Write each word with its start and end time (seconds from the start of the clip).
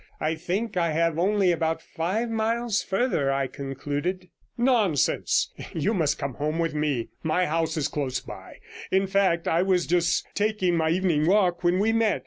'I 0.19 0.33
think 0.33 0.77
I 0.77 0.93
have 0.93 1.19
only 1.19 1.51
about 1.51 1.79
five 1.79 2.27
miles 2.27 2.81
further,' 2.81 3.31
I 3.31 3.45
concluded. 3.45 4.29
97 4.57 4.65
'Nonsense! 4.65 5.51
you 5.75 5.93
must 5.93 6.17
come 6.17 6.33
home 6.33 6.57
with 6.57 6.73
me. 6.73 7.09
My 7.21 7.45
house 7.45 7.77
is 7.77 7.87
close 7.87 8.19
by; 8.19 8.55
in 8.89 9.05
fact, 9.05 9.47
I 9.47 9.61
was 9.61 9.85
just 9.85 10.25
taking 10.33 10.75
my 10.75 10.89
evening 10.89 11.27
walk 11.27 11.63
when 11.63 11.77
we 11.77 11.93
met. 11.93 12.19